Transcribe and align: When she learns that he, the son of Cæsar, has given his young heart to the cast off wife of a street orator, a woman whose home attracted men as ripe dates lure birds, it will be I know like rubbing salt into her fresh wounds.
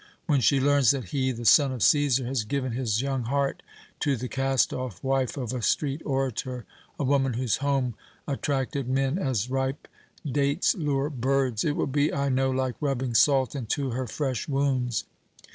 When 0.25 0.41
she 0.41 0.59
learns 0.59 0.89
that 0.89 1.09
he, 1.09 1.31
the 1.31 1.45
son 1.45 1.71
of 1.71 1.81
Cæsar, 1.81 2.25
has 2.25 2.43
given 2.43 2.71
his 2.71 3.03
young 3.03 3.25
heart 3.25 3.61
to 3.99 4.15
the 4.17 4.27
cast 4.27 4.73
off 4.73 5.03
wife 5.03 5.37
of 5.37 5.53
a 5.53 5.61
street 5.61 6.01
orator, 6.05 6.65
a 6.99 7.03
woman 7.03 7.33
whose 7.33 7.57
home 7.57 7.93
attracted 8.27 8.89
men 8.89 9.19
as 9.19 9.51
ripe 9.51 9.87
dates 10.25 10.73
lure 10.73 11.11
birds, 11.11 11.63
it 11.63 11.75
will 11.75 11.85
be 11.85 12.11
I 12.11 12.29
know 12.29 12.49
like 12.49 12.77
rubbing 12.81 13.13
salt 13.13 13.53
into 13.53 13.91
her 13.91 14.07
fresh 14.07 14.47
wounds. 14.47 15.03